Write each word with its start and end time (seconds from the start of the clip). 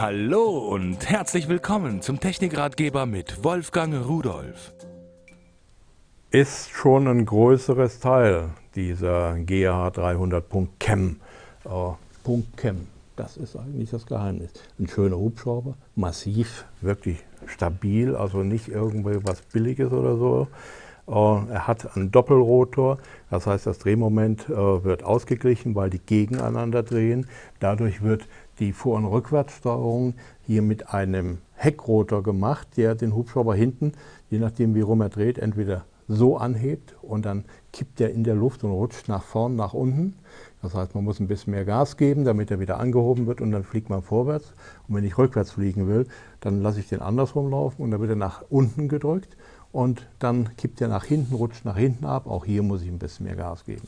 Hallo 0.00 0.58
und 0.58 1.10
herzlich 1.10 1.48
willkommen 1.48 2.02
zum 2.02 2.20
Technikratgeber 2.20 3.04
mit 3.04 3.42
Wolfgang 3.42 4.06
Rudolf. 4.06 4.72
Ist 6.30 6.70
schon 6.70 7.08
ein 7.08 7.26
größeres 7.26 7.98
Teil 7.98 8.50
dieser 8.76 9.36
GH 9.40 9.88
300.chem. 9.88 11.16
Äh, 11.64 11.68
.chem, 12.56 12.86
das 13.16 13.36
ist 13.38 13.56
eigentlich 13.56 13.90
das 13.90 14.06
Geheimnis. 14.06 14.52
Ein 14.78 14.86
schöner 14.86 15.16
Hubschrauber, 15.16 15.74
massiv, 15.96 16.64
wirklich 16.80 17.24
stabil, 17.46 18.14
also 18.14 18.44
nicht 18.44 18.68
irgendwie 18.68 19.18
was 19.24 19.42
Billiges 19.42 19.90
oder 19.90 20.16
so. 20.16 20.46
Äh, 21.08 21.52
er 21.54 21.66
hat 21.66 21.96
einen 21.96 22.12
Doppelrotor, 22.12 22.98
das 23.30 23.46
heißt, 23.46 23.66
das 23.66 23.78
Drehmoment 23.78 24.48
äh, 24.48 24.84
wird 24.84 25.02
ausgeglichen, 25.02 25.74
weil 25.74 25.90
die 25.90 25.98
gegeneinander 25.98 26.82
drehen. 26.82 27.26
Dadurch 27.60 28.02
wird 28.02 28.28
die 28.58 28.72
Vor- 28.72 28.96
und 28.96 29.06
Rückwärtssteuerung 29.06 30.14
hier 30.46 30.62
mit 30.62 30.92
einem 30.92 31.38
Heckrotor 31.54 32.22
gemacht, 32.22 32.68
der 32.76 32.94
den 32.94 33.14
Hubschrauber 33.14 33.54
hinten, 33.54 33.92
je 34.30 34.38
nachdem 34.38 34.74
wie 34.74 34.80
rum 34.80 35.00
er 35.00 35.08
dreht, 35.08 35.38
entweder 35.38 35.84
so 36.08 36.38
anhebt 36.38 36.96
und 37.02 37.26
dann 37.26 37.44
kippt 37.72 38.00
er 38.00 38.10
in 38.10 38.24
der 38.24 38.34
Luft 38.34 38.64
und 38.64 38.70
rutscht 38.70 39.08
nach 39.08 39.22
vorn, 39.22 39.56
nach 39.56 39.74
unten. 39.74 40.14
Das 40.62 40.74
heißt, 40.74 40.94
man 40.94 41.04
muss 41.04 41.20
ein 41.20 41.28
bisschen 41.28 41.52
mehr 41.52 41.64
Gas 41.64 41.96
geben, 41.96 42.24
damit 42.24 42.50
er 42.50 42.60
wieder 42.60 42.80
angehoben 42.80 43.26
wird 43.26 43.40
und 43.40 43.52
dann 43.52 43.62
fliegt 43.62 43.90
man 43.90 44.02
vorwärts. 44.02 44.54
Und 44.88 44.96
wenn 44.96 45.04
ich 45.04 45.18
rückwärts 45.18 45.52
fliegen 45.52 45.86
will, 45.86 46.06
dann 46.40 46.62
lasse 46.62 46.80
ich 46.80 46.88
den 46.88 47.00
andersrum 47.00 47.50
laufen 47.50 47.82
und 47.82 47.90
dann 47.90 48.00
wird 48.00 48.10
er 48.10 48.16
nach 48.16 48.42
unten 48.48 48.88
gedrückt 48.88 49.36
und 49.70 50.06
dann 50.18 50.56
kippt 50.56 50.80
er 50.80 50.88
nach 50.88 51.04
hinten, 51.04 51.34
rutscht 51.34 51.64
nach 51.64 51.76
hinten 51.76 52.06
ab. 52.06 52.26
Auch 52.26 52.44
hier 52.46 52.62
muss 52.62 52.82
ich 52.82 52.88
ein 52.88 52.98
bisschen 52.98 53.26
mehr 53.26 53.36
Gas 53.36 53.64
geben. 53.64 53.86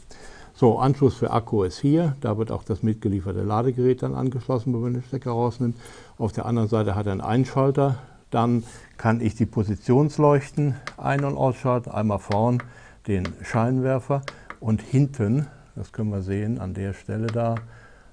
So, 0.61 0.79
Anschluss 0.79 1.15
für 1.15 1.31
Akku 1.31 1.63
ist 1.63 1.79
hier. 1.79 2.17
Da 2.21 2.37
wird 2.37 2.53
auch 2.53 2.63
das 2.65 2.83
mitgelieferte 2.83 3.41
Ladegerät 3.41 4.03
dann 4.03 4.15
angeschlossen, 4.15 4.75
wenn 4.75 4.83
man 4.83 4.93
den 4.93 5.03
Stecker 5.03 5.31
rausnimmt. 5.31 5.75
Auf 6.19 6.33
der 6.33 6.45
anderen 6.45 6.69
Seite 6.69 6.95
hat 6.95 7.07
er 7.07 7.13
einen 7.13 7.23
Einschalter. 7.23 7.97
Dann 8.31 8.65
kann 8.99 9.23
ich 9.23 9.35
die 9.35 9.47
Positionsleuchten 9.47 10.75
ein- 10.99 11.25
und 11.25 11.39
ausschalten. 11.39 11.91
Einmal 11.91 12.19
vorn 12.19 12.63
den 13.07 13.27
Scheinwerfer 13.41 14.21
und 14.61 14.83
hinten, 14.83 15.47
das 15.77 15.93
können 15.93 16.11
wir 16.11 16.21
sehen 16.21 16.61
an 16.61 16.75
der 16.75 16.93
Stelle 16.93 17.29
da, 17.29 17.55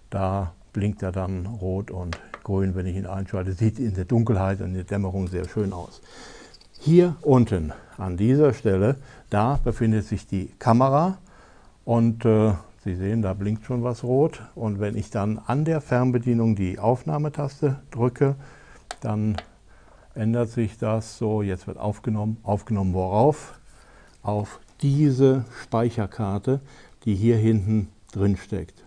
da 0.09 0.53
blinkt 0.71 1.03
er 1.03 1.11
dann 1.11 1.47
rot 1.47 1.91
und 1.91 2.17
grün, 2.43 2.75
wenn 2.75 2.85
ich 2.85 2.95
ihn 2.95 3.07
einschalte. 3.07 3.51
Sieht 3.51 3.77
in 3.77 3.93
der 3.93 4.05
Dunkelheit 4.05 4.61
und 4.61 4.67
in 4.67 4.75
der 4.75 4.83
Dämmerung 4.85 5.27
sehr 5.27 5.49
schön 5.49 5.73
aus. 5.73 6.01
Hier 6.79 7.17
unten 7.23 7.73
an 7.97 8.15
dieser 8.15 8.53
Stelle, 8.53 8.95
da 9.29 9.59
befindet 9.61 10.05
sich 10.05 10.25
die 10.25 10.49
Kamera 10.59 11.17
und 11.87 12.25
äh, 12.25 12.51
Sie 12.83 12.95
sehen, 12.95 13.21
da 13.21 13.33
blinkt 13.33 13.63
schon 13.63 13.81
was 13.81 14.03
rot. 14.03 14.41
Und 14.55 14.81
wenn 14.81 14.97
ich 14.97 15.09
dann 15.09 15.39
an 15.39 15.63
der 15.63 15.79
Fernbedienung 15.79 16.57
die 16.57 16.79
Aufnahmetaste 16.79 17.79
drücke, 17.91 18.35
dann 18.99 19.37
ändert 20.13 20.49
sich 20.49 20.77
das 20.77 21.17
so. 21.17 21.41
Jetzt 21.41 21.65
wird 21.65 21.77
aufgenommen. 21.77 22.39
Aufgenommen 22.43 22.93
worauf? 22.93 23.57
Auf 24.21 24.59
diese 24.81 25.45
Speicherkarte, 25.63 26.59
die 27.05 27.15
hier 27.15 27.37
hinten 27.37 27.87
drin 28.11 28.35
steckt. 28.35 28.83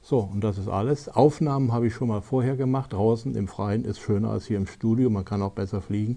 So, 0.00 0.20
und 0.20 0.42
das 0.42 0.56
ist 0.56 0.68
alles. 0.68 1.10
Aufnahmen 1.10 1.74
habe 1.74 1.88
ich 1.88 1.94
schon 1.94 2.08
mal 2.08 2.22
vorher 2.22 2.56
gemacht. 2.56 2.94
Draußen 2.94 3.36
im 3.36 3.48
Freien 3.48 3.84
ist 3.84 4.00
schöner 4.00 4.30
als 4.30 4.46
hier 4.46 4.56
im 4.56 4.66
Studio. 4.66 5.10
Man 5.10 5.26
kann 5.26 5.42
auch 5.42 5.52
besser 5.52 5.82
fliegen. 5.82 6.16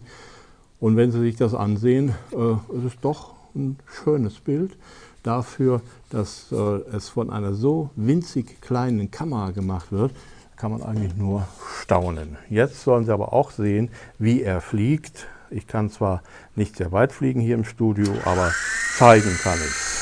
Und 0.80 0.96
wenn 0.96 1.12
Sie 1.12 1.20
sich 1.20 1.36
das 1.36 1.54
ansehen, 1.54 2.14
äh, 2.32 2.54
ist 2.78 2.86
es 2.86 3.00
doch 3.02 3.34
ein 3.56 3.78
schönes 3.86 4.40
Bild 4.40 4.78
dafür, 5.23 5.82
dass 6.09 6.52
äh, 6.52 6.56
es 6.96 7.09
von 7.09 7.30
einer 7.30 7.54
so 7.54 7.90
winzig 7.95 8.62
kleinen 8.62 9.12
Kamera 9.12 9.52
gemacht 9.52 9.92
wird, 9.92 10.12
kann 10.56 10.72
man 10.72 10.84
eigentlich 10.84 11.16
nur 11.16 11.48
staunen. 11.82 12.38
Jetzt 12.50 12.84
sollen 12.84 13.06
Sie 13.06 13.14
aber 13.14 13.34
auch 13.34 13.52
sehen, 13.52 13.90
wie 14.20 14.44
er 14.44 14.62
fliegt. 14.62 15.28
Ich 15.50 15.68
kann 15.68 15.90
zwar 15.90 16.23
nicht 16.56 16.78
sehr 16.78 16.92
weit 16.92 17.12
fliegen 17.12 17.42
hier 17.42 17.56
im 17.56 17.66
Studio, 17.66 18.12
aber 18.26 18.52
zeigen 18.98 19.38
kann 19.42 19.60
ich. 19.60 19.92